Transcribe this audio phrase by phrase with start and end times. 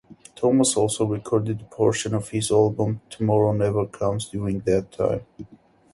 [0.35, 5.27] Thomas also recorded a portion of his album, "Tomorrow Never Comes", during that time.